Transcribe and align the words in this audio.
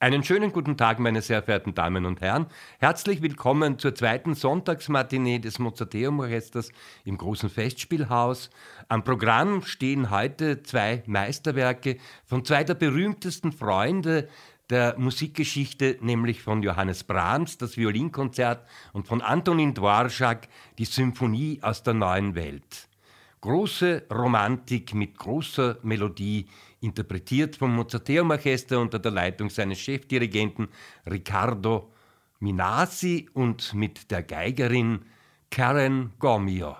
Einen 0.00 0.22
schönen 0.22 0.52
guten 0.52 0.76
Tag, 0.76 1.00
meine 1.00 1.22
sehr 1.22 1.42
verehrten 1.42 1.74
Damen 1.74 2.06
und 2.06 2.20
Herren. 2.20 2.46
Herzlich 2.78 3.20
willkommen 3.20 3.80
zur 3.80 3.96
zweiten 3.96 4.36
Sonntagsmatinee 4.36 5.40
des 5.40 5.58
Mozarteum 5.58 6.20
Orchesters 6.20 6.70
im 7.04 7.18
großen 7.18 7.50
Festspielhaus. 7.50 8.48
Am 8.86 9.02
Programm 9.02 9.62
stehen 9.62 10.12
heute 10.12 10.62
zwei 10.62 11.02
Meisterwerke 11.06 11.96
von 12.24 12.44
zwei 12.44 12.62
der 12.62 12.74
berühmtesten 12.74 13.50
Freunde 13.50 14.28
der 14.70 14.96
Musikgeschichte, 15.00 15.98
nämlich 16.00 16.42
von 16.42 16.62
Johannes 16.62 17.02
Brahms, 17.02 17.58
das 17.58 17.76
Violinkonzert, 17.76 18.68
und 18.92 19.08
von 19.08 19.20
Antonin 19.20 19.74
Dvorak, 19.74 20.46
die 20.78 20.84
Symphonie 20.84 21.58
aus 21.60 21.82
der 21.82 21.94
neuen 21.94 22.36
Welt. 22.36 22.88
Große 23.40 24.06
Romantik 24.12 24.94
mit 24.94 25.16
großer 25.16 25.78
Melodie, 25.82 26.48
interpretiert 26.80 27.54
vom 27.56 27.74
Mozarteum 27.76 28.30
Orchester 28.30 28.80
unter 28.80 28.98
der 28.98 29.12
Leitung 29.12 29.48
seines 29.48 29.78
Chefdirigenten 29.78 30.68
Riccardo 31.08 31.92
Minasi 32.40 33.28
und 33.34 33.74
mit 33.74 34.10
der 34.10 34.24
Geigerin 34.24 35.04
Karen 35.50 36.12
Gomio. 36.18 36.76